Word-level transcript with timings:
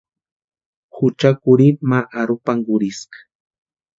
Jucha 0.95 1.29
kurhinta 1.43 1.85
ma 1.89 1.99
arhupankurhiska. 2.19 3.17